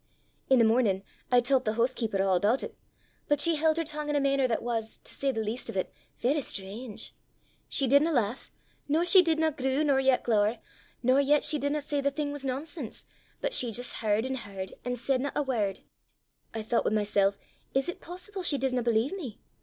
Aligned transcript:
"I' 0.49 0.55
the 0.55 0.63
mornin' 0.63 1.03
I 1.31 1.41
tellt 1.41 1.63
the 1.63 1.73
hoosekeeper 1.73 2.19
a' 2.19 2.27
aboot 2.27 2.63
it; 2.63 2.75
but 3.27 3.39
she 3.39 3.57
held 3.57 3.77
her 3.77 3.83
tongue 3.83 4.09
in 4.09 4.15
a 4.15 4.19
mainner 4.19 4.47
that 4.47 4.63
was, 4.63 4.97
to 5.03 5.13
say 5.13 5.31
the 5.31 5.43
least 5.43 5.69
o' 5.69 5.73
't, 5.73 5.91
varra 6.17 6.41
strange. 6.41 7.13
She 7.69 7.85
didna 7.85 8.11
lauch, 8.11 8.49
nor 8.87 9.05
she 9.05 9.21
didna 9.21 9.51
grue 9.51 9.83
nor 9.83 9.99
yet 9.99 10.23
glower, 10.23 10.57
nor 11.03 11.19
yet 11.19 11.43
she 11.43 11.59
didna 11.59 11.81
say 11.81 12.01
the 12.01 12.09
thing 12.09 12.31
was 12.31 12.43
nonsense, 12.43 13.05
but 13.41 13.53
she 13.53 13.71
jist 13.71 13.97
h'ard 14.01 14.25
an' 14.25 14.37
h'ard 14.37 14.73
an' 14.83 14.95
saidna 14.95 15.31
a 15.35 15.43
word. 15.43 15.81
I 16.51 16.63
thoucht 16.63 16.85
wi' 16.85 16.91
mysel', 16.91 17.35
is 17.75 17.85
't 17.85 18.01
possible 18.01 18.41
she 18.41 18.57
disna 18.57 18.81
believe 18.83 19.11
me? 19.13 19.39